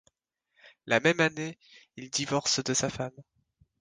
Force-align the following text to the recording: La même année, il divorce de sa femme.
La 0.87 0.99
même 0.99 1.19
année, 1.19 1.59
il 1.95 2.09
divorce 2.09 2.63
de 2.63 2.73
sa 2.73 2.89
femme. 2.89 3.13